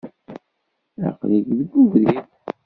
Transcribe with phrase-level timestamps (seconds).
[1.07, 2.25] Aql-ik deg webrid.